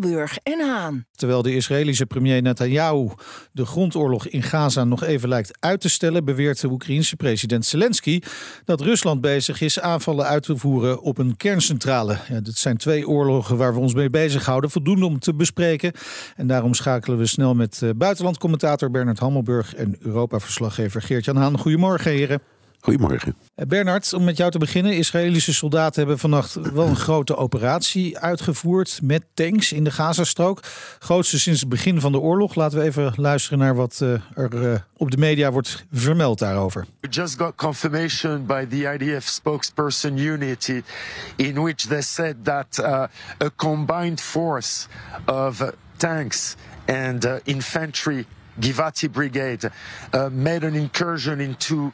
Hammelburg 0.00 0.38
en 0.42 0.60
Haan. 0.60 1.04
Terwijl 1.14 1.42
de 1.42 1.54
Israëlische 1.54 2.06
premier 2.06 2.42
Netanyahu 2.42 3.10
de 3.52 3.66
grondoorlog 3.66 4.26
in 4.26 4.42
Gaza 4.42 4.84
nog 4.84 5.04
even 5.04 5.28
lijkt 5.28 5.56
uit 5.60 5.80
te 5.80 5.88
stellen, 5.88 6.24
beweert 6.24 6.60
de 6.60 6.68
Oekraïense 6.68 7.16
president 7.16 7.66
Zelensky 7.66 8.20
dat 8.64 8.80
Rusland 8.80 9.20
bezig 9.20 9.60
is 9.60 9.80
aanvallen 9.80 10.26
uit 10.26 10.42
te 10.42 10.56
voeren 10.56 11.00
op 11.00 11.18
een 11.18 11.36
kerncentrale. 11.36 12.18
Ja, 12.28 12.40
dit 12.40 12.56
zijn 12.56 12.76
twee 12.76 13.08
oorlogen 13.08 13.56
waar 13.56 13.74
we 13.74 13.80
ons 13.80 13.94
mee 13.94 14.10
bezighouden, 14.10 14.70
voldoende 14.70 15.06
om 15.06 15.18
te 15.18 15.34
bespreken. 15.34 15.92
En 16.36 16.46
daarom 16.46 16.74
schakelen 16.74 17.18
we 17.18 17.26
snel 17.26 17.54
met 17.54 17.80
uh, 17.84 17.90
buitenlandcommentator 17.96 18.90
Bernard 18.90 19.18
Hammelburg 19.18 19.74
en 19.74 19.96
Europa-verslaggever 19.98 21.02
Geert-Jan 21.02 21.36
Haan. 21.36 21.58
Goedemorgen, 21.58 22.10
heren. 22.10 22.40
Goedemorgen. 22.80 23.36
Bernard, 23.54 24.12
om 24.12 24.24
met 24.24 24.36
jou 24.36 24.50
te 24.50 24.58
beginnen. 24.58 24.96
Israëlische 24.96 25.54
soldaten 25.54 25.98
hebben 25.98 26.18
vannacht 26.18 26.54
wel 26.54 26.86
een 26.86 26.96
grote 26.96 27.36
operatie 27.36 28.18
uitgevoerd 28.18 29.00
met 29.02 29.24
tanks 29.34 29.72
in 29.72 29.84
de 29.84 29.90
Gazastrook. 29.90 30.60
Grootste 30.98 31.40
sinds 31.40 31.60
het 31.60 31.68
begin 31.68 32.00
van 32.00 32.12
de 32.12 32.18
oorlog. 32.18 32.54
Laten 32.54 32.78
we 32.78 32.84
even 32.84 33.12
luisteren 33.16 33.58
naar 33.58 33.74
wat 33.74 34.00
uh, 34.02 34.12
er 34.34 34.52
uh, 34.52 34.74
op 34.96 35.10
de 35.10 35.16
media 35.16 35.50
wordt 35.50 35.84
vermeld 35.92 36.38
daarover. 36.38 36.86
We 37.00 37.08
just 37.08 37.38
got 37.38 37.54
confirmation 37.54 38.46
by 38.46 38.66
the 38.66 38.96
IDF 38.98 39.28
spokesperson 39.28 40.18
Unity 40.18 40.82
in 41.36 41.54
which 41.54 41.86
they 41.86 42.02
said 42.02 42.36
that 42.42 42.78
uh, 42.78 42.86
a 43.42 43.50
combined 43.56 44.20
force 44.20 44.86
of 45.26 45.72
tanks 45.96 46.54
and 46.86 47.28
infantry 47.44 48.26
Givati 48.60 49.10
brigade 49.10 49.70
made 50.30 50.66
an 50.66 50.74
incursion 50.74 51.40
into 51.40 51.92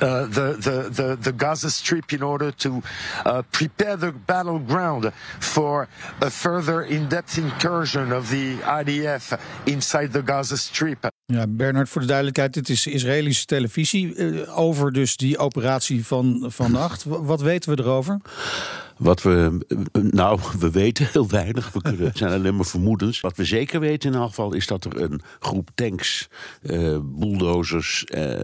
uh, 0.00 0.26
the, 0.28 0.56
the, 0.60 0.90
the, 0.90 1.16
the, 1.20 1.32
Gaza 1.32 1.70
Strip 1.70 2.12
in 2.12 2.22
order 2.22 2.52
to 2.52 2.82
uh, 3.24 3.42
prepare 3.50 3.96
the 3.96 4.12
battleground 4.26 5.12
for 5.38 5.88
a 6.20 6.30
further 6.30 6.82
in-depth 6.82 7.38
incursion 7.38 8.12
of 8.12 8.28
the 8.28 8.56
IDF 8.64 9.38
inside 9.66 10.12
the 10.12 10.22
Gaza 10.22 10.56
Strip. 10.56 11.10
Ja, 11.26 11.46
Bernard, 11.48 11.88
voor 11.88 12.00
de 12.00 12.06
duidelijkheid, 12.06 12.54
dit 12.54 12.68
is 12.68 12.86
Israëlische 12.86 13.44
televisie 13.44 14.14
uh, 14.14 14.58
over 14.58 14.92
dus 14.92 15.16
die 15.16 15.38
operatie 15.38 16.06
van 16.06 16.44
vannacht. 16.48 17.04
Wat 17.04 17.40
weten 17.40 17.76
we 17.76 17.82
erover? 17.82 18.20
Wat 19.00 19.22
we, 19.22 19.58
nou, 19.92 20.40
we 20.58 20.70
weten 20.70 21.08
heel 21.12 21.28
weinig. 21.28 21.72
We 21.72 21.82
kunnen, 21.82 22.10
zijn 22.14 22.32
alleen 22.32 22.56
maar 22.56 22.64
vermoedens. 22.64 23.20
Wat 23.20 23.36
we 23.36 23.44
zeker 23.44 23.80
weten 23.80 24.12
in 24.12 24.18
elk 24.18 24.28
geval 24.28 24.54
is 24.54 24.66
dat 24.66 24.84
er 24.84 25.00
een 25.00 25.20
groep 25.38 25.70
tanks, 25.74 26.28
uh, 26.62 26.98
bulldozers, 27.02 28.04
uh, 28.14 28.40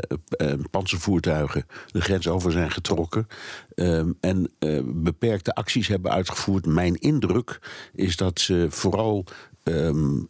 panzervoertuigen 0.71 1.67
de 1.87 2.01
grens 2.01 2.29
over 2.29 2.53
zijn 2.53 2.71
getrokken. 2.71 3.27
Um, 3.75 4.17
en 4.21 4.51
beperkte 4.85 5.55
acties 5.55 5.89
hebben 5.89 6.11
uitgevoerd. 6.11 6.67
Mijn 6.67 6.95
indruk 6.95 7.59
is 7.93 8.17
dat 8.17 8.41
ze 8.41 8.67
vooral 8.71 9.25
um, 9.63 10.29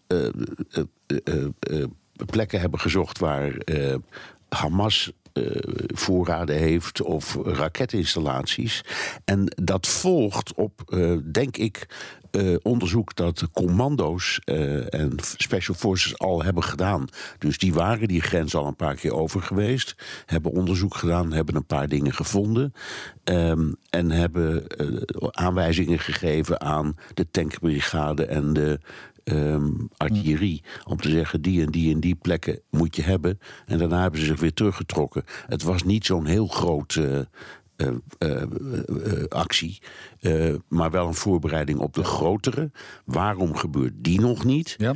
plekken 2.26 2.60
hebben 2.60 2.80
gezocht 2.80 3.18
waar 3.18 3.56
Hamas 4.48 5.12
voorraden 5.86 6.56
heeft 6.56 7.02
of 7.02 7.38
raketinstallaties. 7.44 8.84
En 9.24 9.52
dat 9.62 9.86
volgt 9.86 10.54
op, 10.54 10.82
uh, 10.88 11.16
denk 11.32 11.56
ik, 11.56 11.86
uh, 12.30 12.56
onderzoek 12.62 13.14
dat 13.14 13.48
commando's 13.52 14.40
en 14.88 15.12
special 15.16 15.76
forces 15.76 16.18
al 16.18 16.42
hebben 16.42 16.62
gedaan. 16.62 17.08
Dus 17.38 17.58
die 17.58 17.74
waren 17.74 18.08
die 18.08 18.20
grens 18.20 18.54
al 18.54 18.66
een 18.66 18.76
paar 18.76 18.94
keer 18.94 19.14
over 19.14 19.42
geweest, 19.42 19.94
hebben 20.26 20.52
onderzoek 20.52 20.94
gedaan, 20.94 21.32
hebben 21.32 21.54
een 21.54 21.66
paar 21.66 21.88
dingen 21.88 22.12
gevonden 22.12 22.72
um, 23.24 23.76
en 23.90 24.10
hebben 24.10 24.64
aanwijzingen 25.30 25.98
gegeven 25.98 26.60
aan 26.60 26.96
de 27.14 27.30
tankbrigade 27.30 28.26
en 28.26 28.52
de 28.52 28.78
um, 29.32 29.88
artillerie. 29.96 30.62
Om 30.84 30.96
te 30.96 31.10
zeggen, 31.10 31.42
die 31.42 31.62
en 31.62 31.70
die 31.70 31.94
en 31.94 32.00
die 32.00 32.14
plekken 32.14 32.60
moet 32.70 32.96
je 32.96 33.02
hebben. 33.02 33.38
En 33.66 33.78
daarna 33.78 34.00
hebben 34.00 34.20
ze 34.20 34.26
zich 34.26 34.40
weer 34.40 34.54
teruggetrokken. 34.54 35.24
Het 35.46 35.62
was 35.62 35.82
niet 35.82 36.06
zo'n 36.06 36.26
heel 36.26 36.46
groot. 36.46 36.94
Uh, 36.94 37.18
uh, 37.76 38.42
uh, 38.88 39.24
actie, 39.28 39.82
maar 40.68 40.90
wel 40.90 41.06
een 41.06 41.14
voorbereiding 41.14 41.78
op 41.78 41.94
de 41.94 42.04
grotere. 42.04 42.70
Waarom 43.04 43.56
gebeurt 43.56 43.92
die 43.96 44.20
nog 44.20 44.44
niet? 44.44 44.74
Ja. 44.78 44.94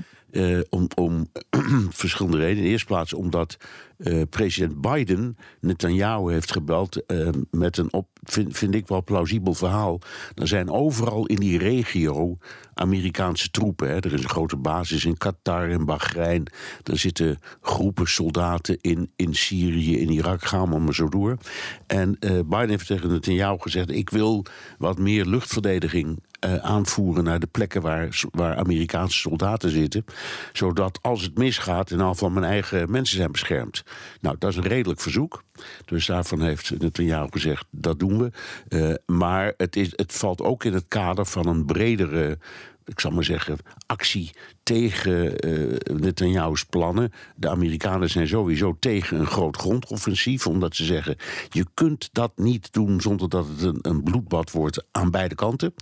Om, 0.68 0.88
om 0.94 1.26
verschillende 1.90 2.36
redenen. 2.36 2.58
In 2.58 2.64
de 2.64 2.70
eerste 2.70 2.86
plaats 2.86 3.12
omdat 3.12 3.56
uh, 4.00 4.22
president 4.30 4.80
Biden 4.80 5.36
Netanyahu 5.60 6.32
heeft 6.32 6.52
gebeld 6.52 7.02
uh, 7.06 7.28
met 7.50 7.76
een, 7.76 7.92
op, 7.92 8.08
vind, 8.22 8.74
ik 8.74 8.88
wel 8.88 9.04
plausibel 9.04 9.54
verhaal. 9.54 10.00
Er 10.34 10.48
zijn 10.48 10.70
overal 10.70 11.26
in 11.26 11.36
die 11.36 11.58
regio 11.58 12.38
Amerikaanse 12.74 13.50
troepen. 13.50 13.88
Hè. 13.88 13.94
Er 13.94 14.12
is 14.12 14.22
een 14.22 14.28
grote 14.28 14.56
basis 14.56 15.04
in 15.04 15.16
Qatar 15.16 15.70
en 15.70 15.84
Bahrein. 15.84 16.46
Er 16.84 16.98
zitten 16.98 17.38
groepen 17.60 18.08
soldaten 18.08 18.78
in, 18.80 19.12
in 19.16 19.34
Syrië, 19.34 19.98
in 19.98 20.10
Irak, 20.10 20.44
gaan 20.44 20.70
we 20.70 20.78
maar 20.78 20.94
zo 20.94 21.08
door. 21.08 21.36
En 21.86 22.18
Biden 22.20 22.68
heeft 22.68 22.86
tegen 22.86 23.10
Netanyahu 23.10 23.56
gezegd: 23.60 23.90
Ik 23.90 24.10
wil 24.10 24.44
wat 24.78 24.98
meer 24.98 25.24
luchtverdediging 25.24 26.18
uh, 26.46 26.54
aanvoeren 26.54 27.24
naar 27.24 27.40
de 27.40 27.46
plekken 27.46 27.82
waar, 27.82 28.22
waar 28.30 28.56
Amerikaanse 28.56 29.18
soldaten 29.18 29.70
zitten. 29.70 30.04
Zodat 30.52 30.98
als 31.02 31.22
het 31.22 31.38
misgaat, 31.38 31.90
in 31.90 32.14
van 32.14 32.32
mijn 32.32 32.44
eigen 32.44 32.90
mensen 32.90 33.16
zijn 33.16 33.32
beschermd. 33.32 33.82
Nou, 34.20 34.36
dat 34.38 34.50
is 34.50 34.56
een 34.56 34.62
redelijk 34.62 35.00
verzoek. 35.00 35.42
Dus 35.84 36.06
daarvan 36.06 36.40
heeft 36.40 36.78
Netanyahu 36.78 37.28
gezegd, 37.30 37.66
dat 37.70 37.98
doen 37.98 38.18
we. 38.18 38.30
Uh, 38.68 39.16
maar 39.16 39.54
het, 39.56 39.76
is, 39.76 39.92
het 39.96 40.12
valt 40.12 40.42
ook 40.42 40.64
in 40.64 40.72
het 40.72 40.84
kader 40.88 41.26
van 41.26 41.46
een 41.46 41.64
bredere 41.64 42.38
ik 42.90 43.00
zal 43.00 43.10
maar 43.10 43.24
zeggen, 43.24 43.58
actie 43.86 44.30
tegen 44.62 45.48
uh, 45.48 45.76
Netanyahu's 45.98 46.64
plannen. 46.64 47.12
De 47.36 47.48
Amerikanen 47.48 48.10
zijn 48.10 48.28
sowieso 48.28 48.76
tegen 48.80 49.20
een 49.20 49.26
groot 49.26 49.56
grondoffensief, 49.56 50.46
omdat 50.46 50.76
ze 50.76 50.84
zeggen: 50.84 51.16
je 51.48 51.66
kunt 51.74 52.08
dat 52.12 52.32
niet 52.36 52.72
doen 52.72 53.00
zonder 53.00 53.28
dat 53.28 53.48
het 53.48 53.62
een, 53.62 53.78
een 53.82 54.02
bloedbad 54.02 54.50
wordt 54.50 54.84
aan 54.90 55.10
beide 55.10 55.34
kanten. 55.34 55.74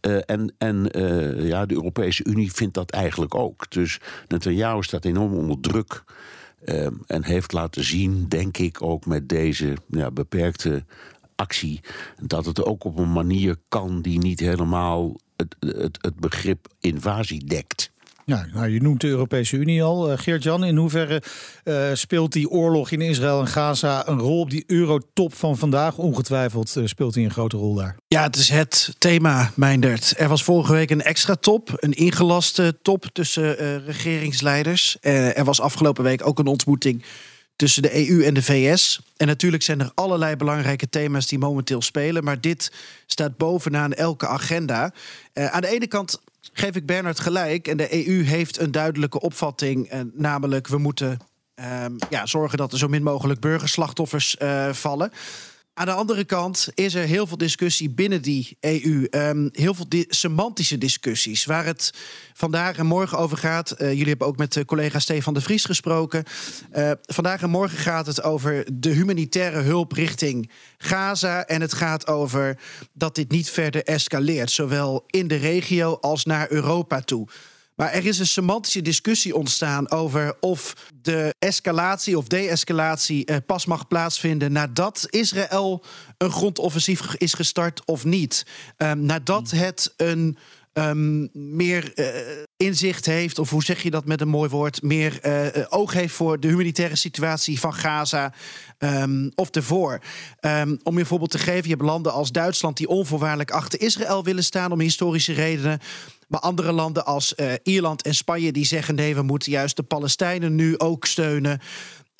Uh, 0.00 0.20
en 0.26 0.54
en 0.58 0.98
uh, 0.98 1.48
ja, 1.48 1.66
de 1.66 1.74
Europese 1.74 2.24
Unie 2.24 2.52
vindt 2.52 2.74
dat 2.74 2.90
eigenlijk 2.90 3.34
ook. 3.34 3.70
Dus 3.70 4.00
Netanyahu 4.28 4.82
staat 4.82 5.04
enorm 5.04 5.34
onder 5.34 5.60
druk. 5.60 6.04
En 7.06 7.24
heeft 7.24 7.52
laten 7.52 7.84
zien, 7.84 8.28
denk 8.28 8.58
ik, 8.58 8.82
ook 8.82 9.06
met 9.06 9.28
deze 9.28 9.76
ja, 9.88 10.10
beperkte 10.10 10.84
actie, 11.36 11.80
dat 12.22 12.46
het 12.46 12.64
ook 12.64 12.84
op 12.84 12.98
een 12.98 13.12
manier 13.12 13.56
kan 13.68 14.02
die 14.02 14.18
niet 14.18 14.40
helemaal 14.40 15.16
het, 15.40 15.76
het, 15.76 15.98
het 16.00 16.16
begrip 16.16 16.66
invasie 16.80 17.44
dekt. 17.44 17.90
Ja, 18.24 18.46
nou, 18.52 18.68
je 18.68 18.80
noemt 18.80 19.00
de 19.00 19.08
Europese 19.08 19.56
Unie 19.56 19.82
al. 19.82 20.12
Uh, 20.12 20.18
Geert-Jan, 20.18 20.64
in 20.64 20.76
hoeverre 20.76 21.22
uh, 21.64 21.84
speelt 21.92 22.32
die 22.32 22.50
oorlog 22.50 22.90
in 22.90 23.00
Israël 23.00 23.40
en 23.40 23.46
Gaza 23.46 24.08
een 24.08 24.18
rol 24.18 24.40
op 24.40 24.50
die 24.50 24.64
eurotop 24.66 25.34
van 25.34 25.58
vandaag? 25.58 25.98
Ongetwijfeld 25.98 26.76
uh, 26.76 26.86
speelt 26.86 27.14
hij 27.14 27.24
een 27.24 27.30
grote 27.30 27.56
rol 27.56 27.74
daar. 27.74 27.96
Ja, 28.08 28.22
het 28.22 28.36
is 28.36 28.48
het 28.48 28.94
thema, 28.98 29.50
Meindert. 29.54 30.14
Er 30.16 30.28
was 30.28 30.44
vorige 30.44 30.72
week 30.72 30.90
een 30.90 31.02
extra 31.02 31.34
top, 31.34 31.70
een 31.76 31.92
ingelaste 31.92 32.78
top 32.82 33.04
tussen 33.12 33.84
regeringsleiders. 33.84 34.96
er 35.00 35.44
was 35.44 35.60
afgelopen 35.60 36.04
week 36.04 36.26
ook 36.26 36.38
een 36.38 36.46
ontmoeting 36.46 37.04
tussen 37.60 37.82
de 37.82 38.08
EU 38.08 38.24
en 38.24 38.34
de 38.34 38.42
VS. 38.42 39.00
En 39.16 39.26
natuurlijk 39.26 39.62
zijn 39.62 39.80
er 39.80 39.90
allerlei 39.94 40.36
belangrijke 40.36 40.88
thema's 40.88 41.26
die 41.26 41.38
momenteel 41.38 41.82
spelen. 41.82 42.24
Maar 42.24 42.40
dit 42.40 42.72
staat 43.06 43.36
bovenaan 43.36 43.92
elke 43.92 44.26
agenda. 44.26 44.92
aan 45.34 45.60
de 45.60 45.68
ene 45.68 45.86
kant 45.86 46.20
geef 46.52 46.76
ik 46.76 46.86
Bernard 46.86 47.20
gelijk. 47.20 47.68
En 47.68 47.76
de 47.76 48.06
EU 48.06 48.22
heeft 48.24 48.60
een 48.60 48.70
duidelijke 48.70 49.20
opvatting. 49.20 49.92
Uh, 49.92 50.00
namelijk, 50.12 50.66
we 50.66 50.78
moeten 50.78 51.18
um, 51.84 51.96
ja, 52.10 52.26
zorgen 52.26 52.58
dat 52.58 52.72
er 52.72 52.78
zo 52.78 52.88
min 52.88 53.02
mogelijk 53.02 53.40
burgerslachtoffers 53.40 54.36
uh, 54.42 54.72
vallen. 54.72 55.12
Aan 55.74 55.86
de 55.86 55.92
andere 55.92 56.24
kant 56.24 56.68
is 56.74 56.94
er 56.94 57.06
heel 57.06 57.26
veel 57.26 57.36
discussie 57.36 57.90
binnen 57.90 58.22
die 58.22 58.56
EU. 58.60 59.06
Um, 59.10 59.48
heel 59.52 59.74
veel 59.74 59.86
semantische 60.08 60.78
discussies. 60.78 61.44
Waar 61.44 61.64
het 61.64 61.94
vandaag 62.34 62.76
en 62.76 62.86
morgen 62.86 63.18
over 63.18 63.36
gaat. 63.36 63.72
Uh, 63.72 63.88
jullie 63.88 64.08
hebben 64.08 64.26
ook 64.26 64.36
met 64.36 64.62
collega 64.66 64.98
Stefan 64.98 65.34
de 65.34 65.40
Vries 65.40 65.64
gesproken. 65.64 66.24
Uh, 66.76 66.90
vandaag 67.02 67.42
en 67.42 67.50
morgen 67.50 67.78
gaat 67.78 68.06
het 68.06 68.22
over 68.22 68.66
de 68.72 68.90
humanitaire 68.90 69.60
hulp 69.60 69.92
richting 69.92 70.50
Gaza. 70.78 71.46
En 71.46 71.60
het 71.60 71.72
gaat 71.72 72.06
over 72.06 72.58
dat 72.92 73.14
dit 73.14 73.30
niet 73.30 73.50
verder 73.50 73.84
escaleert. 73.84 74.50
Zowel 74.50 75.04
in 75.06 75.28
de 75.28 75.36
regio 75.36 75.98
als 76.00 76.24
naar 76.24 76.50
Europa 76.50 77.00
toe. 77.00 77.28
Maar 77.80 77.92
er 77.92 78.06
is 78.06 78.18
een 78.18 78.26
semantische 78.26 78.82
discussie 78.82 79.36
ontstaan 79.36 79.90
over 79.90 80.36
of 80.40 80.76
de 81.02 81.34
escalatie 81.38 82.18
of 82.18 82.26
de-escalatie 82.26 83.24
eh, 83.24 83.36
pas 83.46 83.66
mag 83.66 83.88
plaatsvinden 83.88 84.52
nadat 84.52 85.06
Israël 85.10 85.84
een 86.18 86.30
grondoffensief 86.30 87.14
is 87.14 87.34
gestart 87.34 87.84
of 87.84 88.04
niet. 88.04 88.46
Um, 88.76 89.00
nadat 89.00 89.50
het 89.50 89.94
een 89.96 90.38
um, 90.72 91.28
meer 91.32 91.92
uh, 91.94 92.06
inzicht 92.56 93.06
heeft, 93.06 93.38
of 93.38 93.50
hoe 93.50 93.62
zeg 93.62 93.82
je 93.82 93.90
dat 93.90 94.06
met 94.06 94.20
een 94.20 94.28
mooi 94.28 94.50
woord, 94.50 94.82
meer 94.82 95.18
uh, 95.26 95.64
oog 95.68 95.92
heeft 95.92 96.14
voor 96.14 96.40
de 96.40 96.48
humanitaire 96.48 96.96
situatie 96.96 97.60
van 97.60 97.74
Gaza 97.74 98.32
um, 98.78 99.32
of 99.34 99.50
ervoor. 99.50 100.00
Um, 100.40 100.78
om 100.82 100.98
je 100.98 101.04
voorbeeld 101.04 101.30
te 101.30 101.38
geven, 101.38 101.62
je 101.62 101.74
hebt 101.74 101.82
landen 101.82 102.12
als 102.12 102.32
Duitsland 102.32 102.76
die 102.76 102.88
onvoorwaardelijk 102.88 103.50
achter 103.50 103.80
Israël 103.80 104.24
willen 104.24 104.44
staan 104.44 104.72
om 104.72 104.80
historische 104.80 105.32
redenen. 105.32 105.80
Maar 106.28 106.40
andere 106.40 106.72
landen 106.72 107.04
als 107.04 107.34
uh, 107.36 107.52
Ierland 107.62 108.02
en 108.02 108.14
Spanje 108.14 108.52
die 108.52 108.64
zeggen 108.64 108.94
nee, 108.94 109.14
we 109.14 109.22
moeten 109.22 109.52
juist 109.52 109.76
de 109.76 109.82
Palestijnen 109.82 110.54
nu 110.54 110.78
ook 110.78 111.06
steunen. 111.06 111.60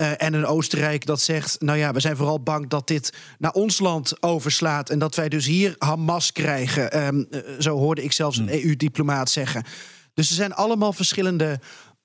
Uh, 0.00 0.22
en 0.22 0.34
een 0.34 0.46
Oostenrijk 0.46 1.06
dat 1.06 1.20
zegt: 1.20 1.60
Nou 1.60 1.78
ja, 1.78 1.92
we 1.92 2.00
zijn 2.00 2.16
vooral 2.16 2.42
bang 2.42 2.68
dat 2.68 2.86
dit 2.86 3.12
naar 3.38 3.52
ons 3.52 3.80
land 3.80 4.22
overslaat. 4.22 4.90
En 4.90 4.98
dat 4.98 5.14
wij 5.14 5.28
dus 5.28 5.46
hier 5.46 5.74
Hamas 5.78 6.32
krijgen. 6.32 7.06
Um, 7.06 7.26
uh, 7.30 7.40
zo 7.58 7.76
hoorde 7.76 8.02
ik 8.02 8.12
zelfs 8.12 8.36
een 8.36 8.48
hmm. 8.48 8.60
EU-diplomaat 8.62 9.30
zeggen. 9.30 9.64
Dus 10.14 10.28
er 10.28 10.34
zijn 10.34 10.54
allemaal 10.54 10.92
verschillende 10.92 11.60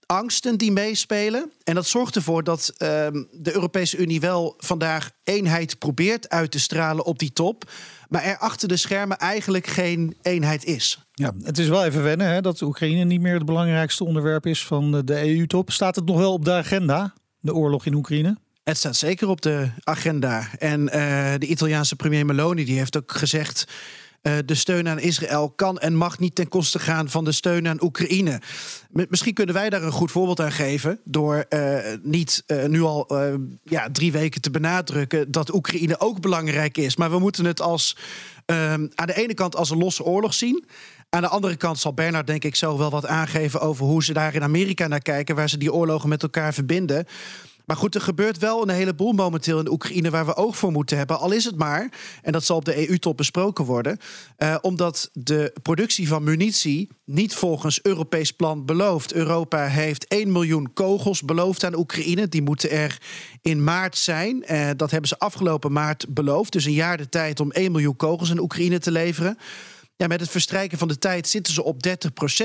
angsten 0.05 0.57
die 0.57 0.71
meespelen. 0.71 1.51
En 1.63 1.75
dat 1.75 1.87
zorgt 1.87 2.15
ervoor 2.15 2.43
dat 2.43 2.73
um, 2.77 3.27
de 3.31 3.53
Europese 3.53 3.97
Unie 3.97 4.19
wel 4.19 4.53
vandaag 4.57 5.11
eenheid 5.23 5.79
probeert 5.79 6.29
uit 6.29 6.51
te 6.51 6.59
stralen 6.59 7.05
op 7.05 7.19
die 7.19 7.33
top. 7.33 7.71
Maar 8.09 8.23
er 8.23 8.37
achter 8.37 8.67
de 8.67 8.77
schermen 8.77 9.17
eigenlijk 9.17 9.67
geen 9.67 10.17
eenheid 10.21 10.65
is. 10.65 11.05
Ja, 11.13 11.33
het 11.43 11.57
is 11.57 11.67
wel 11.67 11.85
even 11.85 12.03
wennen 12.03 12.27
hè, 12.27 12.41
dat 12.41 12.61
Oekraïne 12.61 13.03
niet 13.03 13.21
meer 13.21 13.33
het 13.33 13.45
belangrijkste 13.45 14.03
onderwerp 14.03 14.45
is 14.45 14.65
van 14.65 15.01
de 15.05 15.27
EU-top. 15.27 15.71
Staat 15.71 15.95
het 15.95 16.05
nog 16.05 16.17
wel 16.17 16.33
op 16.33 16.45
de 16.45 16.51
agenda? 16.51 17.13
De 17.45 17.53
oorlog 17.53 17.85
in 17.85 17.93
Oekraïne? 17.93 18.37
Het 18.63 18.77
staat 18.77 18.95
zeker 18.95 19.27
op 19.27 19.41
de 19.41 19.69
agenda. 19.83 20.47
En 20.59 20.81
uh, 20.81 21.33
de 21.37 21.45
Italiaanse 21.45 21.95
premier 21.95 22.25
Meloni 22.25 22.65
die 22.65 22.77
heeft 22.77 22.97
ook 22.97 23.11
gezegd. 23.11 23.67
Uh, 24.21 24.33
de 24.45 24.55
steun 24.55 24.87
aan 24.87 24.99
Israël 24.99 25.49
kan 25.49 25.79
en 25.79 25.95
mag 25.95 26.19
niet 26.19 26.35
ten 26.35 26.47
koste 26.47 26.79
gaan 26.79 27.09
van 27.09 27.25
de 27.25 27.31
steun 27.31 27.67
aan 27.67 27.83
Oekraïne. 27.83 28.41
Misschien 28.89 29.33
kunnen 29.33 29.55
wij 29.55 29.69
daar 29.69 29.83
een 29.83 29.91
goed 29.91 30.11
voorbeeld 30.11 30.39
aan 30.39 30.51
geven. 30.51 30.99
Door 31.03 31.45
uh, 31.49 31.77
niet 32.01 32.43
nu 32.67 32.81
al 32.81 33.17
ja, 33.63 33.89
drie 33.91 34.11
weken 34.11 34.41
te 34.41 34.51
benadrukken 34.51 35.31
dat 35.31 35.53
Oekraïne 35.53 35.99
ook 35.99 36.21
belangrijk 36.21 36.77
is. 36.77 36.95
Maar 36.95 37.11
we 37.11 37.19
moeten 37.19 37.45
het 37.45 37.61
als, 37.61 37.97
aan 38.45 38.89
de 39.05 39.15
ene 39.15 39.33
kant 39.33 39.55
als 39.55 39.69
een 39.69 39.77
losse 39.77 40.03
oorlog 40.03 40.33
zien. 40.33 40.65
Aan 41.15 41.21
de 41.21 41.27
andere 41.27 41.55
kant 41.55 41.79
zal 41.79 41.93
Bernard, 41.93 42.27
denk 42.27 42.43
ik, 42.43 42.55
zo 42.55 42.77
wel 42.77 42.89
wat 42.89 43.05
aangeven 43.05 43.61
over 43.61 43.85
hoe 43.85 44.03
ze 44.03 44.13
daar 44.13 44.35
in 44.35 44.43
Amerika 44.43 44.87
naar 44.87 45.01
kijken, 45.01 45.35
waar 45.35 45.49
ze 45.49 45.57
die 45.57 45.73
oorlogen 45.73 46.09
met 46.09 46.23
elkaar 46.23 46.53
verbinden. 46.53 47.05
Maar 47.65 47.77
goed, 47.77 47.95
er 47.95 48.01
gebeurt 48.01 48.37
wel 48.37 48.61
een 48.61 48.69
heleboel 48.69 49.11
momenteel 49.11 49.59
in 49.59 49.71
Oekraïne 49.71 50.09
waar 50.09 50.25
we 50.25 50.35
oog 50.35 50.57
voor 50.57 50.71
moeten 50.71 50.97
hebben. 50.97 51.19
Al 51.19 51.31
is 51.31 51.45
het 51.45 51.55
maar, 51.55 51.89
en 52.21 52.31
dat 52.31 52.43
zal 52.43 52.57
op 52.57 52.65
de 52.65 52.89
EU-top 52.89 53.17
besproken 53.17 53.65
worden, 53.65 53.97
uh, 54.37 54.55
omdat 54.61 55.09
de 55.13 55.53
productie 55.61 56.07
van 56.07 56.23
munitie 56.23 56.89
niet 57.05 57.33
volgens 57.33 57.79
Europees 57.81 58.31
plan 58.31 58.65
belooft. 58.65 59.13
Europa 59.13 59.65
heeft 59.65 60.07
1 60.07 60.31
miljoen 60.31 60.73
kogels 60.73 61.21
beloofd 61.21 61.63
aan 61.63 61.77
Oekraïne. 61.77 62.27
Die 62.27 62.41
moeten 62.41 62.71
er 62.71 62.97
in 63.41 63.63
maart 63.63 63.97
zijn. 63.97 64.43
Uh, 64.51 64.69
dat 64.75 64.91
hebben 64.91 65.09
ze 65.09 65.19
afgelopen 65.19 65.71
maart 65.71 66.05
beloofd. 66.09 66.51
Dus 66.51 66.65
een 66.65 66.71
jaar 66.71 66.97
de 66.97 67.09
tijd 67.09 67.39
om 67.39 67.51
1 67.51 67.71
miljoen 67.71 67.95
kogels 67.95 68.31
aan 68.31 68.39
Oekraïne 68.39 68.79
te 68.79 68.91
leveren. 68.91 69.37
Ja, 69.97 70.07
met 70.07 70.19
het 70.19 70.29
verstrijken 70.29 70.77
van 70.77 70.87
de 70.87 70.97
tijd 70.97 71.27
zitten 71.27 71.53
ze 71.53 71.63
op 71.63 71.87
30% 71.87 71.91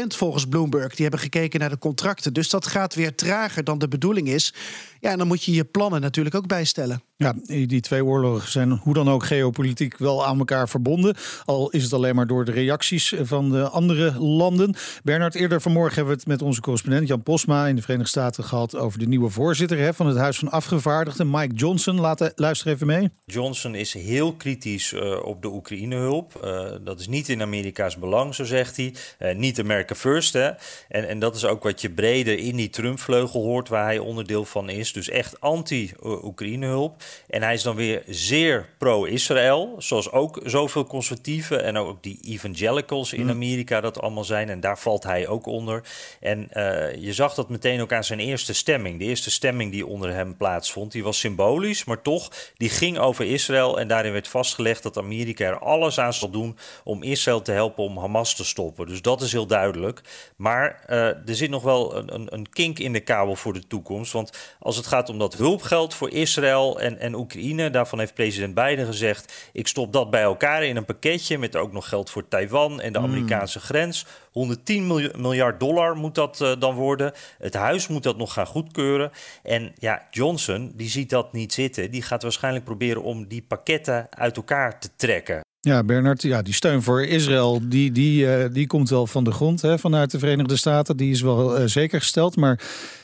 volgens 0.06 0.48
Bloomberg. 0.48 0.90
Die 0.94 1.02
hebben 1.02 1.20
gekeken 1.20 1.60
naar 1.60 1.68
de 1.68 1.78
contracten. 1.78 2.32
Dus 2.32 2.48
dat 2.48 2.66
gaat 2.66 2.94
weer 2.94 3.14
trager 3.14 3.64
dan 3.64 3.78
de 3.78 3.88
bedoeling 3.88 4.28
is. 4.28 4.54
Ja, 5.00 5.10
en 5.10 5.18
dan 5.18 5.26
moet 5.26 5.44
je 5.44 5.52
je 5.52 5.64
plannen 5.64 6.00
natuurlijk 6.00 6.34
ook 6.34 6.46
bijstellen. 6.46 7.02
Ja, 7.22 7.34
die 7.44 7.80
twee 7.80 8.04
oorlogen 8.04 8.50
zijn 8.50 8.70
hoe 8.70 8.94
dan 8.94 9.10
ook 9.10 9.24
geopolitiek 9.24 9.98
wel 9.98 10.26
aan 10.26 10.38
elkaar 10.38 10.68
verbonden. 10.68 11.16
Al 11.44 11.70
is 11.70 11.82
het 11.82 11.92
alleen 11.92 12.14
maar 12.14 12.26
door 12.26 12.44
de 12.44 12.52
reacties 12.52 13.14
van 13.22 13.50
de 13.50 13.68
andere 13.68 14.18
landen. 14.18 14.74
Bernard, 15.02 15.34
eerder 15.34 15.60
vanmorgen 15.60 15.94
hebben 15.94 16.12
we 16.12 16.18
het 16.18 16.28
met 16.28 16.42
onze 16.42 16.60
correspondent 16.60 17.08
Jan 17.08 17.22
Posma 17.22 17.66
in 17.66 17.76
de 17.76 17.82
Verenigde 17.82 18.10
Staten 18.10 18.44
gehad 18.44 18.76
over 18.76 18.98
de 18.98 19.06
nieuwe 19.06 19.30
voorzitter 19.30 19.94
van 19.94 20.06
het 20.06 20.16
Huis 20.16 20.38
van 20.38 20.50
Afgevaardigden, 20.50 21.30
Mike 21.30 21.54
Johnson. 21.54 22.00
Laat, 22.00 22.32
luister 22.34 22.72
even 22.72 22.86
mee. 22.86 23.10
Johnson 23.24 23.74
is 23.74 23.94
heel 23.94 24.32
kritisch 24.32 24.92
uh, 24.92 25.24
op 25.24 25.42
de 25.42 25.48
Oekraïne-hulp. 25.48 26.40
Uh, 26.44 26.70
dat 26.84 27.00
is 27.00 27.08
niet 27.08 27.28
in 27.28 27.42
Amerika's 27.42 27.98
belang, 27.98 28.34
zo 28.34 28.44
zegt 28.44 28.76
hij. 28.76 28.94
Niet 29.34 29.60
America 29.60 29.94
First. 29.94 30.32
Hè. 30.32 30.50
En, 30.88 31.08
en 31.08 31.18
dat 31.18 31.36
is 31.36 31.44
ook 31.44 31.62
wat 31.62 31.80
je 31.80 31.90
breder 31.90 32.38
in 32.38 32.56
die 32.56 32.70
Trump-vleugel 32.70 33.42
hoort, 33.42 33.68
waar 33.68 33.84
hij 33.84 33.98
onderdeel 33.98 34.44
van 34.44 34.68
is. 34.68 34.92
Dus 34.92 35.08
echt 35.08 35.40
anti-Oekraïne-hulp. 35.40 37.02
En 37.28 37.42
hij 37.42 37.54
is 37.54 37.62
dan 37.62 37.76
weer 37.76 38.02
zeer 38.06 38.68
pro-Israël. 38.78 39.74
Zoals 39.78 40.10
ook 40.10 40.40
zoveel 40.44 40.84
conservatieven 40.84 41.64
en 41.64 41.76
ook 41.76 42.02
die 42.02 42.18
evangelicals 42.24 43.12
in 43.12 43.22
mm. 43.22 43.30
Amerika 43.30 43.80
dat 43.80 44.00
allemaal 44.00 44.24
zijn. 44.24 44.48
En 44.48 44.60
daar 44.60 44.78
valt 44.78 45.02
hij 45.02 45.28
ook 45.28 45.46
onder. 45.46 45.82
En 46.20 46.48
uh, 46.52 46.94
je 46.94 47.12
zag 47.12 47.34
dat 47.34 47.48
meteen 47.48 47.80
ook 47.80 47.92
aan 47.92 48.04
zijn 48.04 48.20
eerste 48.20 48.54
stemming. 48.54 48.98
De 48.98 49.04
eerste 49.04 49.30
stemming 49.30 49.72
die 49.72 49.86
onder 49.86 50.12
hem 50.12 50.36
plaatsvond, 50.36 50.92
die 50.92 51.04
was 51.04 51.18
symbolisch, 51.18 51.84
maar 51.84 52.02
toch, 52.02 52.30
die 52.56 52.68
ging 52.68 52.98
over 52.98 53.24
Israël. 53.26 53.80
En 53.80 53.88
daarin 53.88 54.12
werd 54.12 54.28
vastgelegd 54.28 54.82
dat 54.82 54.98
Amerika 54.98 55.44
er 55.44 55.58
alles 55.58 55.98
aan 55.98 56.14
zal 56.14 56.30
doen 56.30 56.58
om 56.84 57.02
Israël 57.02 57.42
te 57.42 57.52
helpen 57.52 57.84
om 57.84 57.98
Hamas 57.98 58.34
te 58.34 58.44
stoppen. 58.44 58.86
Dus 58.86 59.02
dat 59.02 59.22
is 59.22 59.32
heel 59.32 59.46
duidelijk. 59.46 60.00
Maar 60.36 60.84
uh, 60.88 60.96
er 61.06 61.34
zit 61.34 61.50
nog 61.50 61.62
wel 61.62 61.96
een, 61.96 62.14
een, 62.14 62.34
een 62.34 62.48
kink 62.48 62.78
in 62.78 62.92
de 62.92 63.00
kabel 63.00 63.36
voor 63.36 63.52
de 63.52 63.66
toekomst. 63.66 64.12
Want 64.12 64.56
als 64.58 64.76
het 64.76 64.86
gaat 64.86 65.08
om 65.08 65.18
dat 65.18 65.34
hulpgeld 65.34 65.94
voor 65.94 66.10
Israël 66.10 66.80
en, 66.80 66.98
en 67.00 67.14
Oekraïne, 67.14 67.70
daarvan 67.70 67.98
heeft 67.98 68.14
president 68.14 68.54
Biden 68.54 68.86
gezegd: 68.86 69.50
ik 69.52 69.66
stop 69.68 69.92
dat 69.92 70.10
bij 70.10 70.22
elkaar 70.22 70.64
in 70.64 70.76
een 70.76 70.84
pakketje 70.84 71.38
met 71.38 71.56
ook 71.56 71.72
nog 71.72 71.88
geld 71.88 72.10
voor 72.10 72.28
Taiwan 72.28 72.80
en 72.80 72.92
de 72.92 72.98
mm. 72.98 73.04
Amerikaanse 73.04 73.60
grens. 73.60 74.06
110 74.32 75.12
miljard 75.16 75.60
dollar 75.60 75.96
moet 75.96 76.14
dat 76.14 76.40
uh, 76.42 76.52
dan 76.58 76.74
worden. 76.74 77.12
Het 77.38 77.54
huis 77.54 77.88
moet 77.88 78.02
dat 78.02 78.16
nog 78.16 78.32
gaan 78.32 78.46
goedkeuren. 78.46 79.10
En 79.42 79.72
ja, 79.78 80.06
Johnson, 80.10 80.72
die 80.74 80.88
ziet 80.88 81.10
dat 81.10 81.32
niet 81.32 81.52
zitten. 81.52 81.90
Die 81.90 82.02
gaat 82.02 82.22
waarschijnlijk 82.22 82.64
proberen 82.64 83.02
om 83.02 83.26
die 83.26 83.44
pakketten 83.48 84.06
uit 84.10 84.36
elkaar 84.36 84.80
te 84.80 84.88
trekken. 84.96 85.40
Ja, 85.60 85.84
Bernard, 85.84 86.22
ja, 86.22 86.42
die 86.42 86.54
steun 86.54 86.82
voor 86.82 87.02
Israël, 87.04 87.60
die, 87.68 87.92
die, 87.92 88.24
uh, 88.24 88.44
die 88.52 88.66
komt 88.66 88.90
wel 88.90 89.06
van 89.06 89.24
de 89.24 89.32
grond 89.32 89.62
hè, 89.62 89.78
vanuit 89.78 90.10
de 90.10 90.18
Verenigde 90.18 90.56
Staten. 90.56 90.96
Die 90.96 91.10
is 91.10 91.20
wel 91.20 91.60
uh, 91.60 91.66
zeker 91.66 92.00
gesteld. 92.00 92.36
Maar 92.36 92.60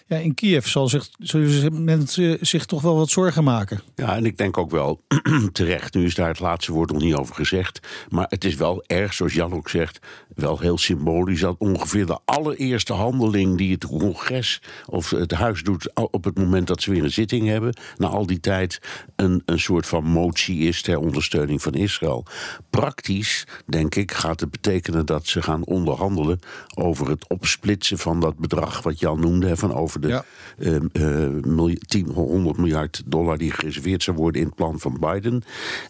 ja, 0.08 0.16
in 0.16 0.34
Kiev 0.34 0.66
zal 0.66 0.88
zich, 0.88 1.08
zullen 1.18 1.84
mensen 1.84 2.38
zich 2.40 2.66
toch 2.66 2.82
wel 2.82 2.96
wat 2.96 3.10
zorgen 3.10 3.44
maken. 3.44 3.80
Ja, 3.94 4.16
en 4.16 4.24
ik 4.24 4.38
denk 4.38 4.58
ook 4.58 4.70
wel 4.70 5.00
terecht. 5.52 5.94
Nu 5.94 6.04
is 6.04 6.14
daar 6.14 6.28
het 6.28 6.40
laatste 6.40 6.72
woord 6.72 6.92
nog 6.92 7.02
niet 7.02 7.14
over 7.14 7.34
gezegd. 7.34 7.80
Maar 8.08 8.26
het 8.28 8.44
is 8.44 8.54
wel 8.54 8.84
erg, 8.86 9.12
zoals 9.12 9.32
Jan 9.32 9.52
ook 9.52 9.68
zegt, 9.68 9.98
wel 10.34 10.58
heel 10.58 10.78
symbolisch 10.78 11.40
dat 11.40 11.56
ongeveer 11.58 12.06
de 12.06 12.18
allereerste 12.24 12.92
handeling 12.92 13.58
die 13.58 13.72
het 13.72 13.86
congres 13.86 14.62
of 14.86 15.10
het 15.10 15.32
huis 15.32 15.62
doet 15.62 15.90
op 15.94 16.24
het 16.24 16.38
moment 16.38 16.66
dat 16.66 16.82
ze 16.82 16.90
weer 16.90 17.04
een 17.04 17.12
zitting 17.12 17.46
hebben, 17.46 17.76
na 17.96 18.06
al 18.06 18.26
die 18.26 18.40
tijd 18.40 18.80
een, 19.16 19.42
een 19.44 19.60
soort 19.60 19.86
van 19.86 20.04
motie 20.04 20.58
is 20.58 20.82
ter 20.82 20.98
ondersteuning 20.98 21.62
van 21.62 21.74
Israël. 21.74 22.26
Praktisch, 22.70 23.46
denk 23.66 23.94
ik, 23.94 24.12
gaat 24.12 24.40
het 24.40 24.50
betekenen 24.50 25.06
dat 25.06 25.26
ze 25.26 25.42
gaan 25.42 25.64
onderhandelen 25.64 26.38
over 26.74 27.08
het 27.08 27.28
opsplitsen 27.28 27.98
van 27.98 28.20
dat 28.20 28.36
bedrag 28.36 28.82
wat 28.82 29.00
Jan 29.00 29.20
noemde, 29.20 29.56
van 29.56 29.74
over 29.74 29.95
de 30.00 30.08
ja. 30.08 30.24
uh, 30.58 31.74
10, 31.86 32.08
100 32.08 32.56
miljard 32.56 33.02
dollar 33.06 33.38
die 33.38 33.50
gereserveerd 33.50 34.02
zou 34.02 34.16
worden 34.16 34.40
in 34.40 34.46
het 34.46 34.56
plan 34.56 34.80
van 34.80 34.96
Biden. 35.00 35.42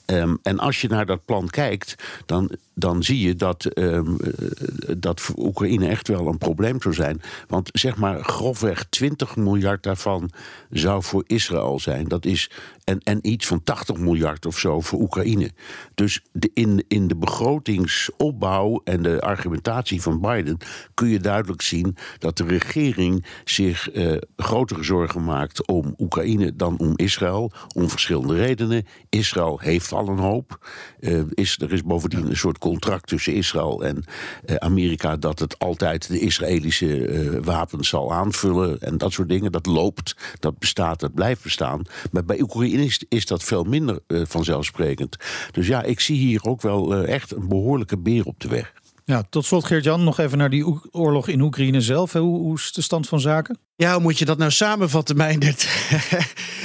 Um, 0.07 0.39
en 0.43 0.59
als 0.59 0.81
je 0.81 0.89
naar 0.89 1.07
dat 1.07 1.25
plan 1.25 1.49
kijkt, 1.49 1.95
dan, 2.27 2.51
dan 2.75 3.03
zie 3.03 3.21
je 3.21 3.35
dat, 3.35 3.79
um, 3.79 4.17
dat 4.99 5.21
voor 5.21 5.35
Oekraïne 5.39 5.87
echt 5.89 6.09
wel 6.09 6.27
een 6.27 6.39
probleem 6.39 6.83
zou 6.83 6.95
zijn. 6.95 7.21
Want 7.49 7.71
zeg 7.73 7.97
maar 7.97 8.25
grofweg 8.25 8.85
20 8.85 9.37
miljard 9.37 9.83
daarvan 9.83 10.31
zou 10.71 11.03
voor 11.03 11.25
Israël 11.27 11.81
zijn. 11.81 12.09
Dat 12.09 12.25
is 12.25 12.51
en, 12.87 13.01
en 13.03 13.19
iets 13.23 13.47
van 13.47 13.63
80 13.65 13.97
miljard 13.97 14.47
of 14.47 14.59
zo 14.59 14.81
voor 14.81 15.01
Oekraïne. 15.01 15.51
Dus 15.95 16.23
de, 16.33 16.51
in, 16.55 16.85
in 16.89 17.09
de 17.09 17.17
begrotingsopbouw 17.17 18.81
en 18.85 19.03
de 19.03 19.21
argumentatie 19.21 20.03
van 20.03 20.21
Biden 20.21 20.59
kun 20.95 21.09
je 21.09 21.21
duidelijk 21.21 21.63
zien 21.63 21.97
dat 22.19 22.37
de 22.37 22.45
regering 22.47 23.27
zich 23.45 23.91
uh, 23.97 24.17
grotere 24.37 24.83
zorgen 24.83 25.25
maakt 25.25 25.67
om 25.67 25.95
Oekraïne 25.99 26.57
dan 26.57 26.79
om 26.79 26.93
Israël. 26.97 27.53
Om 27.75 27.91
verschillende 27.91 28.35
redenen. 28.35 28.87
Israël 29.09 29.59
heeft 29.61 29.93
al 29.93 30.09
een 30.09 30.19
hoop. 30.19 30.69
Uh, 31.01 31.23
is, 31.31 31.59
er 31.59 31.73
is 31.73 31.83
bovendien 31.83 32.27
een 32.27 32.37
soort 32.37 32.59
contract 32.59 33.07
tussen 33.07 33.35
Israël 33.35 33.85
en 33.85 34.05
uh, 34.47 34.57
Amerika 34.57 35.17
dat 35.17 35.39
het 35.39 35.59
altijd 35.59 36.09
de 36.09 36.19
Israëlische 36.19 37.41
wapens 37.45 37.89
zal 37.89 38.13
aanvullen 38.13 38.81
en 38.81 38.99
dat 38.99 39.13
soort 39.13 39.29
dingen. 39.29 39.53
Dat 39.53 39.67
loopt, 39.67 40.17
dat 40.39 40.59
bestaat, 40.59 41.01
dat 41.01 41.15
blijft 41.15 41.43
bestaan. 41.43 41.83
Maar 42.13 42.25
bij 42.25 42.41
Oekraïne 42.41 42.85
is, 42.85 43.05
is 43.09 43.27
dat 43.27 43.43
veel 43.43 43.65
minder 43.65 43.99
vanzelfsprekend. 44.09 45.17
Dus 45.53 45.67
ja, 45.67 45.83
ik 45.83 46.01
zie 46.01 46.19
hier 46.19 46.43
ook 46.43 46.63
wel 46.63 46.95
echt 46.95 47.33
een 47.33 47.49
behoorlijke 47.49 47.99
beer 47.99 48.25
op 48.25 48.41
de 48.41 48.49
weg. 48.49 48.73
Ja, 49.07 49.23
tot 49.31 49.45
slot 49.45 49.65
Geert-Jan, 49.65 50.05
nog 50.05 50.19
even 50.19 50.39
naar 50.39 50.51
die 50.51 50.65
oorlog 50.91 51.29
in 51.29 51.41
Oekraïne 51.41 51.81
zelf. 51.81 52.13
Hoe, 52.13 52.39
hoe, 52.39 52.55
is 52.55 52.73
de 52.73 52.83
stand 52.83 53.09
van 53.09 53.21
zaken? 53.21 53.59
Ja, 53.77 53.93
hoe 53.93 54.03
moet 54.03 54.19
je 54.19 54.25
dat 54.25 54.39
nou 54.39 54.51
samenvatten, 54.51 55.17
Meindert? 55.27 55.69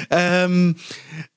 um, 0.10 0.78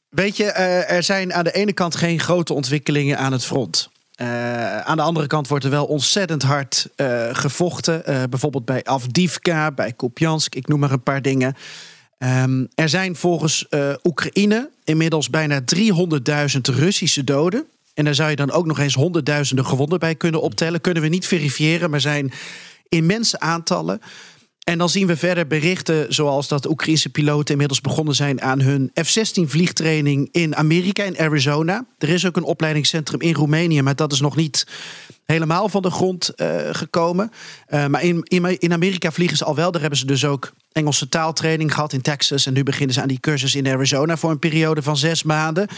weet 0.08 0.36
je, 0.36 0.44
uh, 0.44 0.90
er 0.90 1.02
zijn 1.02 1.34
aan 1.34 1.44
de 1.44 1.52
ene 1.52 1.72
kant 1.72 1.96
geen 1.96 2.20
grote 2.20 2.52
ontwikkelingen 2.52 3.18
aan 3.18 3.32
het 3.32 3.44
front. 3.44 3.90
Uh, 4.16 4.80
aan 4.80 4.96
de 4.96 5.02
andere 5.02 5.26
kant 5.26 5.48
wordt 5.48 5.64
er 5.64 5.70
wel 5.70 5.86
ontzettend 5.86 6.42
hard 6.42 6.88
uh, 6.96 7.28
gevochten. 7.32 8.02
bijvoorbeeld 8.30 8.64
bij 8.64 8.84
Avdivka, 8.84 9.72
bij 9.72 9.92
Kupiansk, 9.92 10.54
ik 10.54 10.68
noem 10.68 10.80
maar 10.80 10.92
een 10.92 11.02
paar 11.02 11.22
dingen. 11.22 11.54
Um, 12.18 12.68
er 12.74 12.88
zijn 12.88 13.16
volgens 13.16 13.66
Oekraïne 14.02 14.70
inmiddels 14.84 15.30
bijna 15.30 15.60
300.000 15.60 16.60
Russische 16.60 17.24
doden. 17.24 17.66
En 17.94 18.04
daar 18.04 18.14
zou 18.14 18.30
je 18.30 18.36
dan 18.36 18.50
ook 18.50 18.66
nog 18.66 18.78
eens 18.78 18.94
honderdduizenden 18.94 19.66
gewonden 19.66 19.98
bij 19.98 20.14
kunnen 20.14 20.40
optellen. 20.40 20.80
Kunnen 20.80 21.02
we 21.02 21.08
niet 21.08 21.26
verifiëren, 21.26 21.90
maar 21.90 22.00
zijn 22.00 22.32
immense 22.88 23.40
aantallen. 23.40 24.00
En 24.64 24.78
dan 24.78 24.88
zien 24.88 25.06
we 25.06 25.16
verder 25.16 25.46
berichten 25.46 26.14
zoals 26.14 26.48
dat 26.48 26.68
Oekraïnse 26.68 27.08
piloten 27.08 27.50
inmiddels 27.50 27.80
begonnen 27.80 28.14
zijn 28.14 28.42
aan 28.42 28.60
hun 28.60 28.90
F-16 28.94 29.42
vliegtraining 29.42 30.28
in 30.32 30.56
Amerika, 30.56 31.02
in 31.02 31.18
Arizona. 31.18 31.86
Er 31.98 32.08
is 32.08 32.26
ook 32.26 32.36
een 32.36 32.42
opleidingscentrum 32.42 33.20
in 33.20 33.34
Roemenië, 33.34 33.82
maar 33.82 33.96
dat 33.96 34.12
is 34.12 34.20
nog 34.20 34.36
niet 34.36 34.66
helemaal 35.24 35.68
van 35.68 35.82
de 35.82 35.90
grond 35.90 36.32
uh, 36.36 36.56
gekomen. 36.70 37.30
Uh, 37.68 37.86
maar 37.86 38.02
in, 38.02 38.20
in, 38.22 38.58
in, 38.58 38.72
Amerika 38.72 39.12
vliegen 39.12 39.36
ze 39.36 39.44
al 39.44 39.54
wel. 39.54 39.70
Daar 39.70 39.80
hebben 39.80 39.98
ze 39.98 40.06
dus 40.06 40.24
ook 40.24 40.52
Engelse 40.72 41.08
taaltraining 41.08 41.74
gehad 41.74 41.92
in 41.92 42.00
Texas. 42.02 42.46
En 42.46 42.52
nu 42.52 42.62
beginnen 42.62 42.94
ze 42.94 43.00
aan 43.00 43.08
die 43.08 43.20
cursus 43.20 43.54
in 43.54 43.68
Arizona 43.68 44.16
voor 44.16 44.30
een 44.30 44.38
periode 44.38 44.82
van 44.82 44.96
zes 44.96 45.22
maanden. 45.22 45.68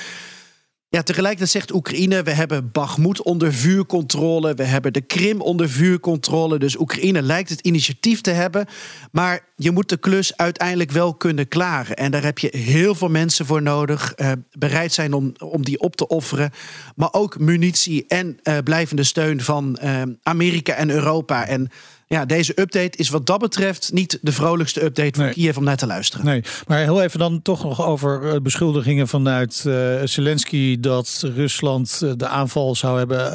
Ja, 0.89 1.03
tegelijkertijd 1.03 1.51
zegt 1.51 1.75
Oekraïne: 1.75 2.23
we 2.23 2.31
hebben 2.31 2.71
Bakhmut 2.73 3.23
onder 3.23 3.53
vuurcontrole, 3.53 4.55
we 4.55 4.63
hebben 4.63 4.93
de 4.93 5.01
Krim 5.01 5.41
onder 5.41 5.69
vuurcontrole. 5.69 6.59
Dus 6.59 6.79
Oekraïne 6.79 7.23
lijkt 7.23 7.51
het 7.51 7.61
initiatief 7.61 8.21
te 8.21 8.31
hebben. 8.31 8.67
Maar 9.13 9.41
je 9.57 9.71
moet 9.71 9.89
de 9.89 9.97
klus 9.97 10.37
uiteindelijk 10.37 10.91
wel 10.91 11.15
kunnen 11.15 11.49
klaren. 11.49 11.97
En 11.97 12.11
daar 12.11 12.23
heb 12.23 12.39
je 12.39 12.57
heel 12.57 12.95
veel 12.95 13.09
mensen 13.09 13.47
voor 13.47 13.63
nodig, 13.63 14.15
eh, 14.15 14.33
bereid 14.53 14.93
zijn 14.93 15.13
om, 15.13 15.33
om 15.39 15.65
die 15.65 15.81
op 15.81 15.97
te 15.97 16.09
offeren. 16.09 16.51
Maar 16.97 17.13
ook 17.13 17.39
munitie 17.39 18.05
en 18.07 18.39
uh, 18.43 18.59
blijvende 18.65 19.05
steun 19.05 19.41
van 19.41 19.79
uh, 19.83 20.03
Amerika 20.23 20.75
en 20.75 20.91
Europa. 20.91 21.47
En 21.47 21.71
ja, 22.09 22.25
deze 22.25 22.61
update 22.61 22.99
is 22.99 23.09
wat 23.09 23.27
dat 23.27 23.39
betreft 23.39 23.93
niet 23.93 24.19
de 24.23 24.33
vrolijkste 24.33 24.85
update 24.85 25.21
voor 25.21 25.31
Kiev 25.31 25.57
om 25.57 25.65
naar 25.65 25.77
te 25.77 25.87
luisteren. 25.87 26.27
Nee, 26.27 26.43
maar 26.67 26.79
heel 26.79 27.03
even 27.03 27.19
dan 27.19 27.43
toch 27.43 27.63
nog 27.63 27.87
over 27.87 28.33
eh, 28.33 28.41
beschuldigingen 28.41 29.09
vanuit 29.09 29.65
uh, 29.67 30.01
Zelensky 30.05 30.81
dat 30.81 31.23
Rusland 31.35 32.01
eh, 32.03 32.11
de 32.17 32.27
aanval 32.27 32.75
zou 32.75 32.99
hebben 32.99 33.33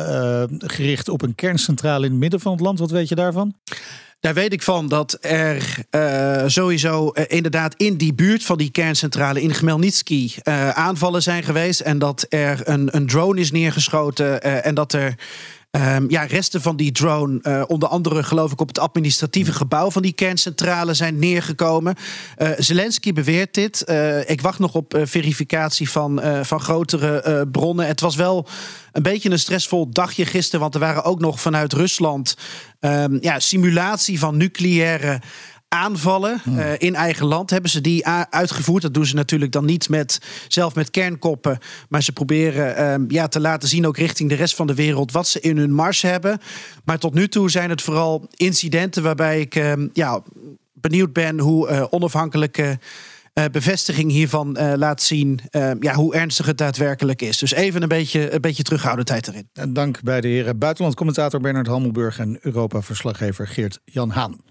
uh, 0.51 0.69
gericht 0.69 1.09
op 1.09 1.21
een 1.21 1.35
kerncentrale 1.35 2.05
in 2.05 2.11
het 2.11 2.19
midden 2.19 2.39
van 2.39 2.51
het 2.51 2.61
land. 2.61 2.79
Wat 2.79 2.91
weet 2.91 3.09
je 3.09 3.15
daarvan? 3.15 3.55
Daar 4.19 4.33
weet 4.33 4.53
ik 4.53 4.61
van 4.61 4.87
dat 4.87 5.17
er 5.21 5.77
uh, 5.91 6.43
sowieso 6.47 7.11
uh, 7.13 7.23
inderdaad 7.27 7.73
in 7.77 7.97
die 7.97 8.13
buurt 8.13 8.43
van 8.43 8.57
die 8.57 8.71
kerncentrale 8.71 9.41
in 9.41 9.51
Khmelnytsky 9.51 10.31
uh, 10.43 10.69
aanvallen 10.69 11.21
zijn 11.21 11.43
geweest. 11.43 11.79
En 11.79 11.99
dat 11.99 12.25
er 12.29 12.61
een, 12.63 12.95
een 12.95 13.07
drone 13.07 13.39
is 13.39 13.51
neergeschoten. 13.51 14.63
en 14.63 14.75
dat 14.75 14.93
er 14.93 15.15
Um, 15.77 16.09
ja, 16.09 16.23
resten 16.23 16.61
van 16.61 16.75
die 16.75 16.91
drone, 16.91 17.39
uh, 17.43 17.63
onder 17.67 17.89
andere 17.89 18.23
geloof 18.23 18.51
ik 18.51 18.61
op 18.61 18.67
het 18.67 18.79
administratieve 18.79 19.51
gebouw 19.51 19.91
van 19.91 20.01
die 20.01 20.13
kerncentrale, 20.13 20.93
zijn 20.93 21.19
neergekomen. 21.19 21.95
Uh, 22.37 22.49
Zelensky 22.57 23.13
beweert 23.13 23.53
dit. 23.53 23.83
Uh, 23.85 24.29
ik 24.29 24.41
wacht 24.41 24.59
nog 24.59 24.73
op 24.73 24.97
verificatie 25.03 25.89
van, 25.89 26.21
van 26.41 26.59
grotere 26.59 27.47
bronnen. 27.51 27.87
Het 27.87 27.99
was 27.99 28.15
wel 28.15 28.47
een 28.91 29.03
beetje 29.03 29.29
een 29.29 29.39
stressvol 29.39 29.89
dagje 29.89 30.25
gisteren, 30.25 30.59
want 30.59 30.73
er 30.73 30.79
waren 30.79 31.03
ook 31.03 31.19
nog 31.19 31.41
vanuit 31.41 31.73
Rusland 31.73 32.37
um, 32.79 33.17
ja, 33.21 33.39
simulatie 33.39 34.19
van 34.19 34.37
nucleaire 34.37 35.21
aanvallen 35.73 36.41
uh, 36.49 36.71
in 36.77 36.95
eigen 36.95 37.25
land. 37.25 37.49
Hebben 37.49 37.69
ze 37.69 37.81
die 37.81 38.07
uitgevoerd? 38.29 38.81
Dat 38.81 38.93
doen 38.93 39.05
ze 39.05 39.15
natuurlijk 39.15 39.51
dan 39.51 39.65
niet 39.65 39.89
met, 39.89 40.19
zelf 40.47 40.75
met 40.75 40.89
kernkoppen. 40.89 41.57
Maar 41.89 42.03
ze 42.03 42.11
proberen 42.11 42.99
uh, 43.01 43.05
ja, 43.07 43.27
te 43.27 43.39
laten 43.39 43.69
zien, 43.69 43.87
ook 43.87 43.97
richting 43.97 44.29
de 44.29 44.35
rest 44.35 44.55
van 44.55 44.67
de 44.67 44.75
wereld, 44.75 45.11
wat 45.11 45.27
ze 45.27 45.39
in 45.39 45.57
hun 45.57 45.73
mars 45.73 46.01
hebben. 46.01 46.39
Maar 46.85 46.99
tot 46.99 47.13
nu 47.13 47.27
toe 47.27 47.49
zijn 47.49 47.69
het 47.69 47.81
vooral 47.81 48.27
incidenten 48.35 49.03
waarbij 49.03 49.39
ik 49.39 49.55
uh, 49.55 49.73
ja, 49.93 50.21
benieuwd 50.73 51.13
ben 51.13 51.39
hoe 51.39 51.67
eh, 51.67 51.85
onafhankelijke. 51.89 52.79
bevestiging 53.51 54.11
hiervan 54.11 54.57
laat 54.75 55.01
zien 55.01 55.39
ja, 55.79 55.93
hoe 55.93 56.15
ernstig 56.15 56.45
het 56.45 56.57
daadwerkelijk 56.57 57.21
is. 57.21 57.37
Dus 57.37 57.51
even 57.51 57.81
een 57.81 57.87
beetje, 57.87 58.33
een 58.33 58.41
beetje 58.41 58.63
terughoudendheid 58.63 59.27
erin. 59.27 59.73
Dank 59.73 60.03
bij 60.03 60.21
de 60.21 60.27
heren 60.27 60.57
buitenlandcommentator 60.57 61.39
Bernard 61.39 61.67
Hammelburg 61.67 62.19
en 62.19 62.37
Europa-verslaggever 62.41 63.47
Geert 63.47 63.79
Jan 63.85 64.09
Haan. 64.09 64.50